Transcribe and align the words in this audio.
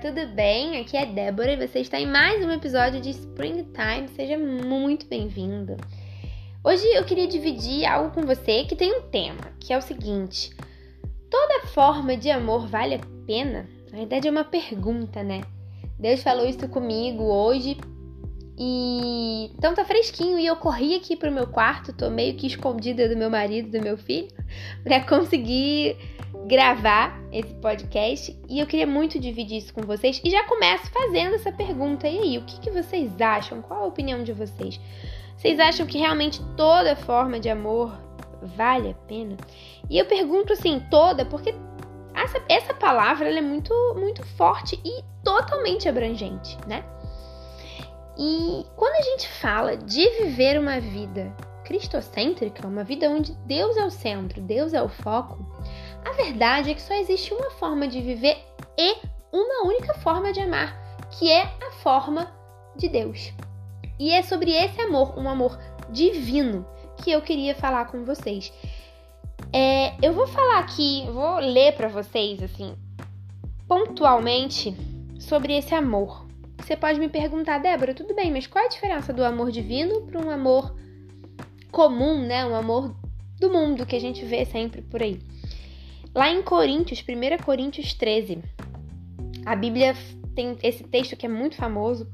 tudo 0.00 0.26
bem? 0.28 0.80
Aqui 0.80 0.96
é 0.96 1.04
Débora 1.04 1.52
e 1.52 1.66
você 1.66 1.80
está 1.80 2.00
em 2.00 2.06
mais 2.06 2.42
um 2.42 2.50
episódio 2.50 3.02
de 3.02 3.10
Springtime. 3.10 4.08
Seja 4.16 4.38
muito 4.38 5.06
bem-vindo. 5.06 5.76
Hoje 6.64 6.86
eu 6.94 7.04
queria 7.04 7.26
dividir 7.26 7.84
algo 7.84 8.10
com 8.14 8.22
você 8.22 8.64
que 8.64 8.74
tem 8.74 8.96
um 8.96 9.02
tema, 9.10 9.52
que 9.60 9.74
é 9.74 9.76
o 9.76 9.82
seguinte: 9.82 10.56
toda 11.28 11.66
forma 11.66 12.16
de 12.16 12.30
amor 12.30 12.66
vale 12.66 12.94
a 12.94 13.00
pena? 13.26 13.68
Na 13.92 13.98
verdade 13.98 14.26
é 14.26 14.30
uma 14.30 14.42
pergunta, 14.42 15.22
né? 15.22 15.42
Deus 15.98 16.22
falou 16.22 16.48
isso 16.48 16.66
comigo 16.66 17.24
hoje 17.24 17.76
e 18.58 19.50
então 19.54 19.74
tá 19.74 19.84
fresquinho 19.84 20.38
e 20.38 20.46
eu 20.46 20.56
corri 20.56 20.94
aqui 20.94 21.14
pro 21.14 21.30
meu 21.30 21.46
quarto, 21.46 21.92
tô 21.92 22.08
meio 22.08 22.34
que 22.36 22.46
escondida 22.46 23.06
do 23.06 23.18
meu 23.18 23.28
marido, 23.28 23.70
do 23.70 23.84
meu 23.84 23.98
filho, 23.98 24.28
para 24.82 25.00
conseguir 25.00 25.96
gravar 26.46 27.20
esse 27.32 27.52
podcast 27.54 28.36
e 28.48 28.60
eu 28.60 28.66
queria 28.66 28.86
muito 28.86 29.18
dividir 29.18 29.58
isso 29.58 29.74
com 29.74 29.82
vocês 29.82 30.20
e 30.24 30.30
já 30.30 30.44
começo 30.44 30.90
fazendo 30.90 31.34
essa 31.34 31.52
pergunta. 31.52 32.08
E 32.08 32.18
aí, 32.18 32.38
o 32.38 32.42
que, 32.42 32.60
que 32.60 32.70
vocês 32.70 33.20
acham? 33.20 33.62
Qual 33.62 33.84
a 33.84 33.86
opinião 33.86 34.22
de 34.22 34.32
vocês? 34.32 34.80
Vocês 35.36 35.58
acham 35.58 35.86
que 35.86 35.98
realmente 35.98 36.40
toda 36.56 36.94
forma 36.96 37.40
de 37.40 37.48
amor 37.48 37.98
vale 38.56 38.90
a 38.90 38.94
pena? 39.06 39.36
E 39.88 39.98
eu 39.98 40.06
pergunto 40.06 40.52
assim, 40.52 40.82
toda, 40.90 41.24
porque 41.24 41.54
essa, 42.14 42.42
essa 42.48 42.74
palavra 42.74 43.28
é 43.28 43.40
muito, 43.40 43.72
muito 43.96 44.24
forte 44.36 44.78
e 44.84 45.02
totalmente 45.24 45.88
abrangente, 45.88 46.58
né? 46.66 46.84
E 48.18 48.66
quando 48.76 48.94
a 48.94 49.02
gente 49.02 49.28
fala 49.28 49.76
de 49.76 50.08
viver 50.22 50.58
uma 50.58 50.78
vida 50.78 51.34
cristocêntrica, 51.70 52.66
uma 52.66 52.82
vida 52.82 53.08
onde 53.08 53.32
Deus 53.46 53.76
é 53.76 53.84
o 53.84 53.90
centro, 53.92 54.40
Deus 54.40 54.74
é 54.74 54.82
o 54.82 54.88
foco, 54.88 55.38
a 56.04 56.10
verdade 56.14 56.72
é 56.72 56.74
que 56.74 56.82
só 56.82 56.92
existe 56.94 57.32
uma 57.32 57.48
forma 57.52 57.86
de 57.86 58.00
viver 58.00 58.36
e 58.76 58.96
uma 59.32 59.68
única 59.68 59.94
forma 59.94 60.32
de 60.32 60.40
amar, 60.40 60.76
que 61.12 61.30
é 61.30 61.42
a 61.42 61.70
forma 61.80 62.28
de 62.76 62.88
Deus. 62.88 63.32
E 64.00 64.10
é 64.10 64.20
sobre 64.20 64.50
esse 64.50 64.80
amor, 64.80 65.16
um 65.16 65.28
amor 65.28 65.56
divino, 65.90 66.66
que 67.04 67.12
eu 67.12 67.22
queria 67.22 67.54
falar 67.54 67.84
com 67.84 68.04
vocês. 68.04 68.52
É, 69.52 69.94
eu 70.04 70.12
vou 70.12 70.26
falar 70.26 70.58
aqui, 70.58 71.06
vou 71.12 71.36
ler 71.36 71.76
para 71.76 71.86
vocês 71.86 72.42
assim, 72.42 72.74
pontualmente 73.68 74.76
sobre 75.20 75.56
esse 75.56 75.72
amor. 75.72 76.26
Você 76.58 76.76
pode 76.76 76.98
me 76.98 77.08
perguntar, 77.08 77.58
Débora, 77.58 77.94
tudo 77.94 78.12
bem, 78.12 78.32
mas 78.32 78.48
qual 78.48 78.64
é 78.64 78.66
a 78.66 78.70
diferença 78.70 79.12
do 79.12 79.24
amor 79.24 79.52
divino 79.52 80.00
para 80.00 80.20
um 80.20 80.30
amor 80.30 80.74
comum, 81.70 82.24
né? 82.26 82.44
Um 82.44 82.54
amor 82.54 82.94
do 83.38 83.50
mundo 83.50 83.86
que 83.86 83.96
a 83.96 84.00
gente 84.00 84.24
vê 84.24 84.44
sempre 84.44 84.82
por 84.82 85.02
aí. 85.02 85.18
Lá 86.14 86.30
em 86.30 86.42
Coríntios, 86.42 87.02
1 87.02 87.42
Coríntios 87.42 87.94
13, 87.94 88.38
a 89.46 89.56
Bíblia 89.56 89.94
tem 90.34 90.56
esse 90.62 90.84
texto 90.84 91.16
que 91.16 91.26
é 91.26 91.28
muito 91.28 91.56
famoso 91.56 92.06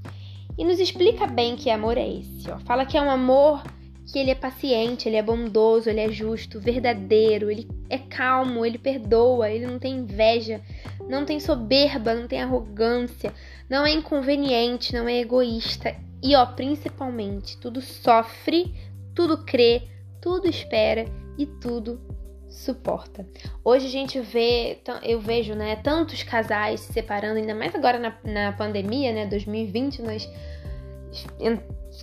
e 0.58 0.64
nos 0.64 0.78
explica 0.78 1.26
bem 1.26 1.56
que 1.56 1.70
amor 1.70 1.96
é 1.98 2.08
esse. 2.08 2.50
Ó. 2.50 2.58
Fala 2.60 2.84
que 2.84 2.96
é 2.96 3.02
um 3.02 3.10
amor 3.10 3.62
que 4.06 4.18
ele 4.18 4.30
é 4.30 4.34
paciente, 4.34 5.08
ele 5.08 5.16
é 5.16 5.22
bondoso, 5.22 5.90
ele 5.90 6.00
é 6.00 6.10
justo, 6.10 6.60
verdadeiro, 6.60 7.50
ele 7.50 7.68
é 7.90 7.98
calmo, 7.98 8.64
ele 8.64 8.78
perdoa, 8.78 9.50
ele 9.50 9.66
não 9.66 9.78
tem 9.78 9.96
inveja, 9.96 10.60
não 11.08 11.24
tem 11.24 11.40
soberba, 11.40 12.14
não 12.14 12.28
tem 12.28 12.40
arrogância, 12.40 13.34
não 13.68 13.84
é 13.84 13.90
inconveniente, 13.90 14.94
não 14.94 15.08
é 15.08 15.18
egoísta 15.18 15.96
e, 16.22 16.34
ó, 16.34 16.46
principalmente, 16.46 17.58
tudo 17.58 17.80
sofre, 17.80 18.74
tudo 19.16 19.38
crê, 19.44 19.88
tudo 20.20 20.46
espera 20.46 21.06
e 21.36 21.46
tudo 21.46 22.00
suporta. 22.46 23.26
Hoje 23.64 23.86
a 23.86 23.90
gente 23.90 24.20
vê, 24.20 24.78
eu 25.02 25.18
vejo, 25.18 25.54
né, 25.54 25.76
tantos 25.76 26.22
casais 26.22 26.80
se 26.80 26.92
separando, 26.92 27.40
ainda 27.40 27.54
mais 27.54 27.74
agora 27.74 27.98
na, 27.98 28.16
na 28.24 28.52
pandemia, 28.52 29.12
né, 29.12 29.26
2020, 29.26 30.02
nós 30.02 30.30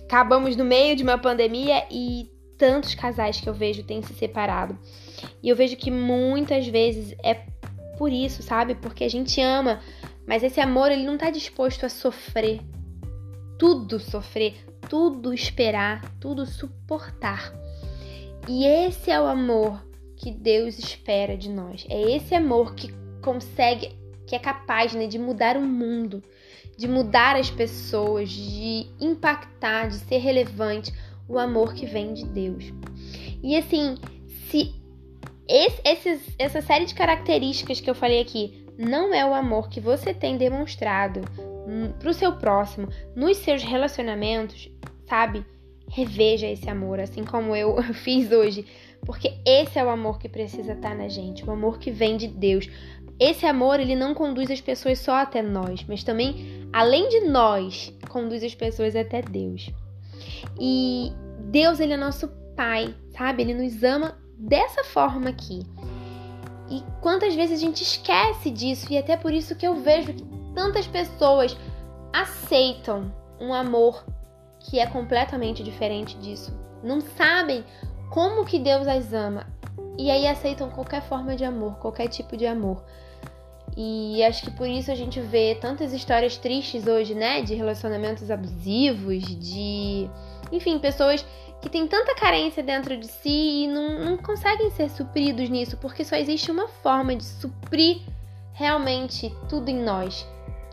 acabamos 0.04 0.56
no 0.56 0.64
meio 0.64 0.96
de 0.96 1.02
uma 1.02 1.16
pandemia 1.16 1.86
e 1.90 2.30
tantos 2.58 2.94
casais 2.94 3.40
que 3.40 3.48
eu 3.48 3.54
vejo 3.54 3.84
têm 3.84 4.02
se 4.02 4.12
separado. 4.14 4.78
E 5.42 5.48
eu 5.48 5.56
vejo 5.56 5.76
que 5.76 5.90
muitas 5.90 6.66
vezes 6.66 7.14
é 7.22 7.34
por 7.96 8.12
isso, 8.12 8.42
sabe? 8.42 8.74
Porque 8.74 9.04
a 9.04 9.10
gente 9.10 9.40
ama, 9.40 9.80
mas 10.26 10.42
esse 10.42 10.60
amor 10.60 10.90
ele 10.90 11.04
não 11.04 11.16
tá 11.16 11.30
disposto 11.30 11.86
a 11.86 11.88
sofrer. 11.88 12.60
Tudo 13.58 13.98
sofrer, 14.00 14.64
tudo 14.88 15.32
esperar, 15.32 16.02
tudo 16.20 16.46
suportar. 16.46 17.52
E 18.48 18.64
esse 18.64 19.10
é 19.10 19.20
o 19.20 19.26
amor 19.26 19.82
que 20.16 20.30
Deus 20.30 20.78
espera 20.78 21.36
de 21.36 21.48
nós. 21.48 21.86
É 21.88 22.16
esse 22.16 22.34
amor 22.34 22.74
que 22.74 22.92
consegue, 23.22 23.96
que 24.26 24.36
é 24.36 24.38
capaz 24.38 24.94
né, 24.94 25.06
de 25.06 25.18
mudar 25.18 25.56
o 25.56 25.62
mundo, 25.62 26.22
de 26.76 26.86
mudar 26.88 27.36
as 27.36 27.50
pessoas, 27.50 28.30
de 28.30 28.86
impactar, 29.00 29.88
de 29.88 29.96
ser 29.96 30.18
relevante. 30.18 30.92
O 31.26 31.38
amor 31.38 31.72
que 31.72 31.86
vem 31.86 32.12
de 32.12 32.26
Deus. 32.26 32.64
E 33.42 33.56
assim, 33.56 33.96
se 34.50 34.74
esse, 35.48 35.80
esses, 35.84 36.22
essa 36.38 36.60
série 36.60 36.84
de 36.84 36.94
características 36.94 37.80
que 37.80 37.88
eu 37.88 37.94
falei 37.94 38.20
aqui 38.20 38.66
não 38.78 39.14
é 39.14 39.24
o 39.24 39.32
amor 39.32 39.68
que 39.68 39.80
você 39.80 40.12
tem 40.12 40.36
demonstrado 40.36 41.22
para 41.98 42.10
o 42.10 42.14
seu 42.14 42.32
próximo, 42.32 42.88
nos 43.14 43.38
seus 43.38 43.62
relacionamentos, 43.62 44.70
sabe? 45.08 45.44
Reveja 45.88 46.46
esse 46.46 46.68
amor, 46.68 47.00
assim 47.00 47.24
como 47.24 47.54
eu 47.54 47.82
fiz 47.94 48.30
hoje. 48.30 48.66
Porque 49.04 49.34
esse 49.46 49.78
é 49.78 49.84
o 49.84 49.90
amor 49.90 50.18
que 50.18 50.28
precisa 50.28 50.72
estar 50.72 50.94
na 50.94 51.08
gente, 51.08 51.44
o 51.44 51.50
amor 51.50 51.78
que 51.78 51.90
vem 51.90 52.16
de 52.16 52.26
Deus. 52.26 52.68
Esse 53.18 53.46
amor, 53.46 53.78
ele 53.78 53.94
não 53.94 54.14
conduz 54.14 54.50
as 54.50 54.60
pessoas 54.60 54.98
só 54.98 55.16
até 55.16 55.42
nós, 55.42 55.84
mas 55.86 56.02
também, 56.02 56.68
além 56.72 57.08
de 57.08 57.20
nós, 57.20 57.92
conduz 58.08 58.42
as 58.42 58.54
pessoas 58.54 58.96
até 58.96 59.22
Deus. 59.22 59.70
E 60.58 61.12
Deus, 61.50 61.80
ele 61.80 61.92
é 61.92 61.96
nosso 61.96 62.28
Pai, 62.56 62.94
sabe? 63.16 63.42
Ele 63.42 63.54
nos 63.54 63.82
ama 63.82 64.16
dessa 64.38 64.84
forma 64.84 65.30
aqui. 65.30 65.60
E 66.70 66.82
quantas 67.00 67.34
vezes 67.34 67.58
a 67.58 67.60
gente 67.60 67.82
esquece 67.82 68.50
disso, 68.50 68.92
e 68.92 68.96
até 68.96 69.16
por 69.16 69.32
isso 69.32 69.54
que 69.54 69.66
eu 69.66 69.76
vejo 69.76 70.14
que 70.14 70.24
tantas 70.54 70.86
pessoas 70.86 71.56
aceitam 72.12 73.12
um 73.40 73.52
amor 73.52 74.04
que 74.60 74.78
é 74.78 74.86
completamente 74.86 75.62
diferente 75.62 76.16
disso. 76.18 76.56
Não 76.82 77.00
sabem 77.00 77.64
como 78.10 78.44
que 78.44 78.58
Deus 78.58 78.86
as 78.86 79.12
ama. 79.12 79.46
E 79.98 80.10
aí 80.10 80.26
aceitam 80.26 80.70
qualquer 80.70 81.02
forma 81.02 81.36
de 81.36 81.44
amor, 81.44 81.76
qualquer 81.78 82.08
tipo 82.08 82.36
de 82.36 82.46
amor. 82.46 82.82
E 83.76 84.22
acho 84.22 84.44
que 84.44 84.50
por 84.52 84.68
isso 84.68 84.90
a 84.90 84.94
gente 84.94 85.20
vê 85.20 85.56
tantas 85.60 85.92
histórias 85.92 86.36
tristes 86.36 86.86
hoje, 86.86 87.14
né? 87.14 87.42
De 87.42 87.54
relacionamentos 87.54 88.30
abusivos, 88.30 89.24
de. 89.24 90.08
Enfim, 90.52 90.78
pessoas 90.78 91.24
que 91.60 91.68
têm 91.68 91.86
tanta 91.86 92.14
carência 92.14 92.62
dentro 92.62 92.96
de 92.96 93.06
si 93.06 93.64
e 93.64 93.66
não, 93.66 93.98
não 93.98 94.16
conseguem 94.16 94.70
ser 94.70 94.90
supridos 94.90 95.48
nisso, 95.48 95.76
porque 95.78 96.04
só 96.04 96.14
existe 96.14 96.50
uma 96.50 96.68
forma 96.68 97.16
de 97.16 97.24
suprir 97.24 98.02
realmente 98.52 99.34
tudo 99.48 99.70
em 99.70 99.82
nós, 99.82 100.28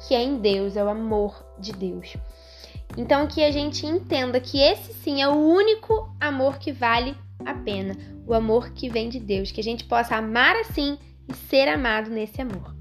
que 0.07 0.15
é 0.15 0.23
em 0.23 0.37
Deus, 0.37 0.75
é 0.75 0.83
o 0.83 0.89
amor 0.89 1.45
de 1.59 1.71
Deus. 1.73 2.15
Então 2.97 3.27
que 3.27 3.43
a 3.43 3.51
gente 3.51 3.85
entenda 3.85 4.39
que 4.39 4.59
esse 4.59 4.93
sim 4.93 5.21
é 5.21 5.27
o 5.27 5.35
único 5.35 6.13
amor 6.19 6.57
que 6.57 6.71
vale 6.71 7.15
a 7.45 7.53
pena, 7.53 7.95
o 8.27 8.33
amor 8.33 8.71
que 8.71 8.89
vem 8.89 9.09
de 9.09 9.19
Deus, 9.19 9.51
que 9.51 9.61
a 9.61 9.63
gente 9.63 9.85
possa 9.85 10.15
amar 10.15 10.55
assim 10.57 10.97
e 11.27 11.33
ser 11.33 11.67
amado 11.67 12.09
nesse 12.09 12.41
amor. 12.41 12.80